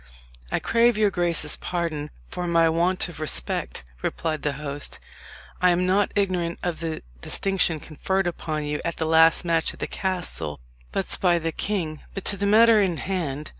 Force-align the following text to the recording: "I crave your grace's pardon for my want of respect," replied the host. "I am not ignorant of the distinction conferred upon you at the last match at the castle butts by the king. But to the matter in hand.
"I 0.51 0.57
crave 0.57 0.97
your 0.97 1.11
grace's 1.11 1.57
pardon 1.57 2.09
for 2.27 2.47
my 2.47 2.67
want 2.69 3.07
of 3.07 3.19
respect," 3.19 3.83
replied 4.01 4.41
the 4.41 4.53
host. 4.53 4.97
"I 5.61 5.69
am 5.69 5.85
not 5.85 6.09
ignorant 6.15 6.57
of 6.63 6.79
the 6.79 7.03
distinction 7.21 7.79
conferred 7.79 8.25
upon 8.25 8.65
you 8.65 8.81
at 8.83 8.97
the 8.97 9.05
last 9.05 9.45
match 9.45 9.75
at 9.75 9.79
the 9.79 9.85
castle 9.85 10.59
butts 10.91 11.17
by 11.17 11.37
the 11.37 11.51
king. 11.51 12.01
But 12.15 12.25
to 12.25 12.35
the 12.37 12.47
matter 12.47 12.81
in 12.81 12.97
hand. 12.97 13.49